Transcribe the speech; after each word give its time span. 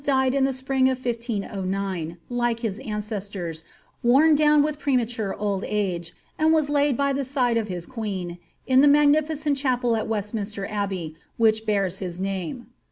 died 0.03 0.33
in 0.33 0.45
the 0.45 0.51
spring 0.51 0.89
of 0.89 0.97
1509, 0.97 2.17
like 2.27 2.61
his 2.61 2.79
ancestors, 2.79 3.63
worn 4.01 4.33
down 4.33 4.63
with 4.63 4.79
premature 4.79 5.35
old 5.35 5.63
age, 5.67 6.11
and 6.39 6.51
was 6.51 6.71
laid 6.71 6.97
by 6.97 7.13
the 7.13 7.23
side 7.23 7.55
of 7.55 7.67
his 7.67 7.85
queen 7.85 8.39
in 8.65 8.81
the 8.81 8.87
magnificent 8.89 9.55
chapel 9.55 9.95
at 9.95 10.07
Westminster 10.07 10.65
Abbey, 10.65 11.15
which 11.37 11.67
bears 11.67 11.99
his 11.99 12.19
name. 12.19 12.65